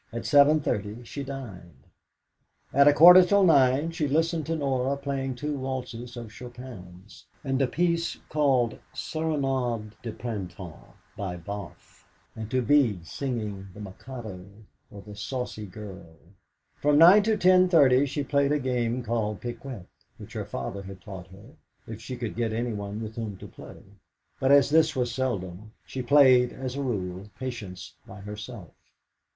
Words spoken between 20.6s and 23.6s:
had taught her, if she could get anyone with whom to